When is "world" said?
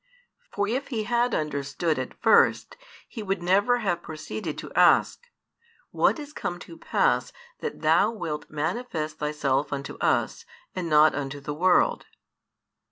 11.53-12.07